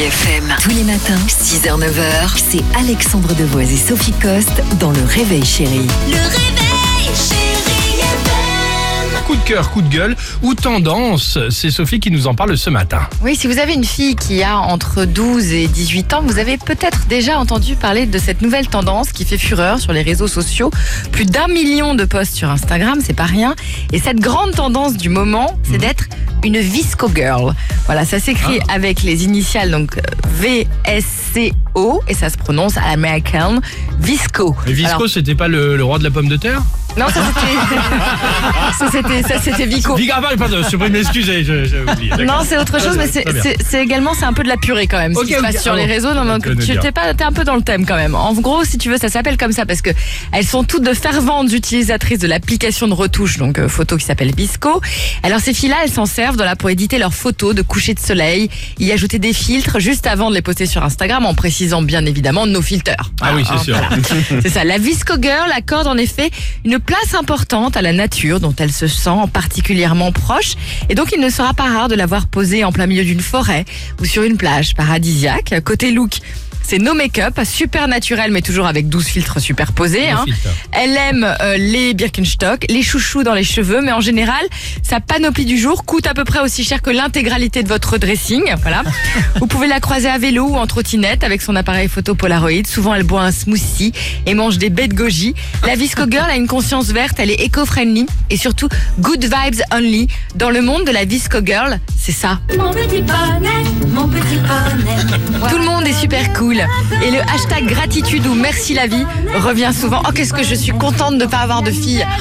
Chérie 0.00 0.08
FM. 0.08 0.56
Tous 0.62 0.70
les 0.70 0.84
matins, 0.84 1.18
6h-9h, 1.28 2.30
c'est 2.36 2.62
Alexandre 2.78 3.34
Devoise 3.34 3.70
et 3.70 3.76
Sophie 3.76 4.12
Coste 4.12 4.62
dans 4.78 4.92
Le 4.92 5.02
Réveil 5.04 5.44
Chérie. 5.44 5.86
Le 6.06 6.16
réveil, 6.16 7.14
chérie 7.14 8.00
FM. 8.00 9.24
Coup 9.26 9.36
de 9.36 9.42
cœur, 9.42 9.70
coup 9.70 9.82
de 9.82 9.88
gueule 9.88 10.16
ou 10.42 10.54
tendance, 10.54 11.38
c'est 11.50 11.70
Sophie 11.70 12.00
qui 12.00 12.10
nous 12.10 12.26
en 12.26 12.34
parle 12.34 12.56
ce 12.56 12.70
matin. 12.70 13.00
Oui, 13.22 13.36
si 13.36 13.46
vous 13.46 13.58
avez 13.58 13.74
une 13.74 13.84
fille 13.84 14.16
qui 14.16 14.42
a 14.42 14.58
entre 14.58 15.04
12 15.04 15.52
et 15.52 15.68
18 15.68 16.14
ans, 16.14 16.22
vous 16.24 16.38
avez 16.38 16.56
peut-être 16.56 17.06
déjà 17.06 17.38
entendu 17.38 17.76
parler 17.76 18.06
de 18.06 18.18
cette 18.18 18.40
nouvelle 18.40 18.68
tendance 18.68 19.12
qui 19.12 19.26
fait 19.26 19.38
fureur 19.38 19.80
sur 19.80 19.92
les 19.92 20.02
réseaux 20.02 20.28
sociaux. 20.28 20.70
Plus 21.12 21.26
d'un 21.26 21.46
million 21.48 21.94
de 21.94 22.04
posts 22.04 22.34
sur 22.34 22.48
Instagram, 22.48 23.00
c'est 23.04 23.12
pas 23.12 23.24
rien. 23.24 23.54
Et 23.92 23.98
cette 23.98 24.20
grande 24.20 24.52
tendance 24.52 24.96
du 24.96 25.10
moment, 25.10 25.58
c'est 25.70 25.78
d'être 25.78 26.04
une 26.44 26.58
visco 26.58 27.10
girl. 27.14 27.54
Voilà, 27.86 28.04
ça 28.04 28.18
s'écrit 28.18 28.60
avec 28.68 29.02
les 29.02 29.24
initiales 29.24 29.70
donc 29.70 29.96
euh, 29.96 30.00
V-S-C-O 30.40 32.00
et 32.08 32.14
ça 32.14 32.30
se 32.30 32.36
prononce 32.36 32.76
à 32.76 32.82
l'american 32.90 33.60
visco. 33.98 34.56
Mais 34.66 34.72
Visco, 34.72 34.90
Alors, 34.94 35.08
c'était 35.08 35.34
pas 35.34 35.48
le, 35.48 35.76
le 35.76 35.84
roi 35.84 35.98
de 35.98 36.04
la 36.04 36.10
pomme 36.10 36.28
de 36.28 36.36
terre? 36.36 36.62
Non, 36.96 37.06
ça 38.78 38.86
c'était 38.90 39.22
ça 39.22 39.40
c'était 39.42 39.66
Vico. 39.66 39.94
Vic, 39.94 40.10
ah, 40.14 40.20
pardon, 40.38 40.58
je 40.62 40.70
je- 40.70 41.64
j'ai 41.64 41.80
oublié. 41.80 42.24
Non, 42.24 42.40
c'est 42.44 42.58
autre 42.58 42.80
chose, 42.80 42.96
mais 42.96 43.08
c'est 43.08 43.82
également 43.82 44.14
c'est 44.14 44.24
un 44.24 44.32
peu 44.32 44.42
de 44.42 44.48
la 44.48 44.56
purée 44.56 44.86
quand 44.86 44.98
même. 44.98 45.16
Ok, 45.16 45.22
ce 45.24 45.28
qui 45.28 45.34
se 45.34 45.40
passe 45.40 45.62
sur 45.62 45.72
ah 45.72 45.76
les 45.76 45.86
réseaux, 45.86 46.14
non, 46.14 46.24
donc 46.24 46.44
tu 46.60 46.78
t'es 46.78 46.92
pas 46.92 47.14
t'es 47.14 47.24
un 47.24 47.32
peu 47.32 47.44
dans 47.44 47.56
le 47.56 47.62
thème 47.62 47.86
quand 47.86 47.96
même. 47.96 48.14
En 48.14 48.32
gros, 48.34 48.64
si 48.64 48.78
tu 48.78 48.90
veux, 48.90 48.98
ça 48.98 49.08
s'appelle 49.08 49.36
comme 49.36 49.52
ça 49.52 49.66
parce 49.66 49.82
que 49.82 49.90
elles 50.32 50.46
sont 50.46 50.64
toutes 50.64 50.84
de 50.84 50.94
ferventes 50.94 51.52
utilisatrices 51.52 52.18
de 52.18 52.26
l'application 52.26 52.88
de 52.88 52.94
retouche, 52.94 53.38
donc 53.38 53.58
euh, 53.58 53.68
photo 53.68 53.96
qui 53.96 54.04
s'appelle 54.04 54.34
Bisco. 54.34 54.80
Alors 55.22 55.40
ces 55.40 55.54
filles-là, 55.54 55.76
elles 55.84 55.90
s'en 55.90 56.06
servent 56.06 56.36
voilà, 56.36 56.56
pour 56.56 56.70
éditer 56.70 56.98
leurs 56.98 57.14
photos 57.14 57.54
de 57.54 57.62
coucher 57.62 57.94
de 57.94 58.00
soleil, 58.00 58.50
y 58.78 58.90
ajouter 58.92 59.18
des 59.18 59.32
filtres 59.32 59.78
juste 59.78 60.06
avant 60.06 60.30
de 60.30 60.34
les 60.34 60.42
poster 60.42 60.66
sur 60.66 60.82
Instagram, 60.82 61.24
en 61.26 61.34
précisant 61.34 61.82
bien 61.82 62.04
évidemment 62.06 62.46
nos 62.46 62.62
filters. 62.62 63.10
Ah 63.20 63.32
oui, 63.34 63.44
c'est 63.48 63.64
sûr. 63.64 63.76
voilà. 63.76 64.02
C'est 64.42 64.48
ça. 64.48 64.64
La 64.64 64.78
Visco 64.78 65.14
Girl 65.20 65.50
accorde 65.54 65.86
en 65.86 65.96
effet 65.96 66.30
une 66.64 66.79
place 66.80 67.14
importante 67.14 67.76
à 67.76 67.82
la 67.82 67.92
nature 67.92 68.40
dont 68.40 68.54
elle 68.58 68.72
se 68.72 68.86
sent 68.86 69.28
particulièrement 69.32 70.12
proche. 70.12 70.54
Et 70.88 70.94
donc, 70.94 71.12
il 71.12 71.20
ne 71.20 71.30
sera 71.30 71.54
pas 71.54 71.72
rare 71.72 71.88
de 71.88 71.94
la 71.94 72.06
voir 72.06 72.26
poser 72.26 72.64
en 72.64 72.72
plein 72.72 72.86
milieu 72.86 73.04
d'une 73.04 73.20
forêt 73.20 73.64
ou 74.00 74.04
sur 74.04 74.22
une 74.22 74.36
plage 74.36 74.74
paradisiaque. 74.74 75.54
Côté 75.64 75.90
look, 75.90 76.18
c'est 76.62 76.78
no 76.78 76.94
make-up, 76.94 77.38
super 77.44 77.88
naturel, 77.88 78.30
mais 78.30 78.42
toujours 78.42 78.66
avec 78.66 78.88
12 78.88 79.04
filtres 79.04 79.40
superposés. 79.40 80.08
Hein. 80.08 80.24
Elle 80.72 80.96
aime 80.96 81.36
euh, 81.40 81.56
les 81.56 81.94
Birkenstock, 81.94 82.64
les 82.68 82.82
chouchous 82.82 83.22
dans 83.22 83.34
les 83.34 83.44
cheveux, 83.44 83.80
mais 83.80 83.92
en 83.92 84.00
général, 84.00 84.42
sa 84.82 85.00
panoplie 85.00 85.44
du 85.44 85.58
jour 85.58 85.84
coûte 85.84 86.06
à 86.06 86.14
peu 86.14 86.24
près 86.24 86.40
aussi 86.40 86.64
cher 86.64 86.82
que 86.82 86.90
l'intégralité 86.90 87.62
de 87.62 87.68
votre 87.68 87.98
dressing. 87.98 88.42
Voilà. 88.62 88.82
Vous 89.40 89.46
pouvez 89.46 89.66
la 89.66 89.80
croiser 89.80 90.08
à 90.08 90.18
vélo 90.18 90.46
ou 90.48 90.56
en 90.56 90.66
trottinette 90.66 91.24
avec 91.24 91.42
son 91.42 91.56
appareil 91.56 91.88
photo 91.88 92.14
Polaroid. 92.14 92.66
Souvent, 92.66 92.94
elle 92.94 93.04
boit 93.04 93.22
un 93.22 93.32
smoothie 93.32 93.92
et 94.26 94.34
mange 94.34 94.58
des 94.58 94.70
baies 94.70 94.88
de 94.88 94.94
goji. 94.94 95.34
La 95.66 95.74
Visco 95.74 96.02
Girl 96.10 96.30
a 96.30 96.36
une 96.36 96.46
conscience 96.46 96.86
verte, 96.88 97.18
elle 97.18 97.30
est 97.30 97.40
éco-friendly 97.42 98.06
et 98.30 98.36
surtout 98.36 98.68
good 99.00 99.22
vibes 99.22 99.62
only. 99.72 100.08
Dans 100.36 100.50
le 100.50 100.62
monde 100.62 100.84
de 100.84 100.92
la 100.92 101.04
Visco 101.04 101.38
Girl, 101.44 101.78
c'est 101.98 102.12
ça. 102.12 102.40
Mon 102.56 102.72
petit 102.72 103.02
poney, 103.02 103.64
mon 103.88 104.08
petit 104.08 104.38
poney. 104.38 105.50
Tout 105.50 105.58
le 105.58 105.64
monde 105.64 105.86
est 105.86 105.92
super 105.92 106.32
cool. 106.32 106.49
Et 106.52 107.10
le 107.10 107.20
hashtag 107.32 107.66
gratitude 107.66 108.26
ou 108.26 108.34
merci 108.34 108.74
la 108.74 108.86
vie 108.86 109.04
revient 109.40 109.70
souvent. 109.78 110.02
Oh, 110.06 110.12
qu'est-ce 110.12 110.32
que 110.32 110.42
je 110.42 110.54
suis 110.54 110.72
contente 110.72 111.18
de 111.18 111.24
ne 111.24 111.28
pas 111.30 111.38
avoir 111.38 111.62
de 111.62 111.70
fille. 111.70 112.04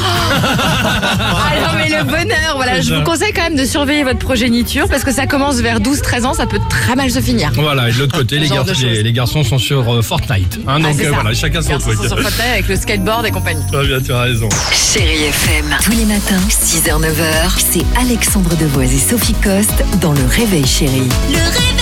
Ah 0.81 1.51
non, 1.61 1.77
mais 1.77 1.89
le 1.89 2.03
bonheur, 2.03 2.55
voilà. 2.55 2.81
Je 2.81 2.93
vous 2.93 3.01
conseille 3.03 3.33
quand 3.33 3.41
même 3.43 3.55
de 3.55 3.65
surveiller 3.65 4.03
votre 4.03 4.19
progéniture 4.19 4.87
parce 4.87 5.03
que 5.03 5.11
ça 5.11 5.25
commence 5.27 5.57
vers 5.57 5.79
12-13 5.79 6.25
ans, 6.25 6.33
ça 6.33 6.45
peut 6.45 6.59
très 6.69 6.95
mal 6.95 7.09
se 7.11 7.19
finir. 7.19 7.51
Voilà, 7.55 7.89
et 7.89 7.91
de 7.91 7.97
l'autre 7.99 8.17
côté, 8.17 8.39
les, 8.39 8.47
Genre 8.47 8.65
gar- 8.65 8.75
de 8.75 8.85
les, 9.01 9.13
garçons 9.13 9.43
sont 9.43 9.57
sur 9.57 9.93
euh, 9.93 10.01
Fortnite. 10.01 10.59
hein, 10.67 10.75
Ah, 10.77 10.79
donc 10.79 10.99
euh, 11.01 11.11
voilà, 11.13 11.33
chacun 11.33 11.61
son 11.61 11.69
Garçons 11.71 11.87
truc. 11.89 11.97
sont 12.01 12.07
sur 12.15 12.19
Fortnite 12.19 12.45
avec 12.53 12.67
le 12.67 12.75
skateboard 12.75 13.25
et 13.25 13.31
compagnie. 13.31 13.61
Très 13.71 13.85
bien, 13.87 14.01
tu 14.01 14.11
as 14.13 14.21
raison. 14.21 14.49
Chérie 14.73 15.23
FM. 15.25 15.65
Tous 15.83 15.91
les 15.91 16.05
matins, 16.05 16.39
6h-9h, 16.49 17.51
c'est 17.71 17.85
Alexandre 17.99 18.55
Devoise 18.57 18.93
et 18.93 18.99
Sophie 18.99 19.33
Coste 19.35 19.83
dans 20.01 20.13
Le 20.13 20.25
Réveil 20.25 20.65
Chérie. 20.65 21.07
Le 21.29 21.37
réveil, 21.37 21.78